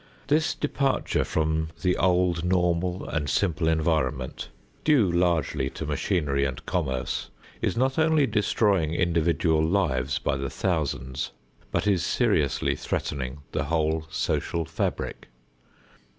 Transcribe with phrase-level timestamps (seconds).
[0.29, 4.49] This departure from the old normal and simple environment,
[4.83, 7.29] due largely to machinery and commerce,
[7.61, 11.29] is not only destroying individual lives by the thousands,
[11.71, 15.27] but is seriously threatening the whole social fabric.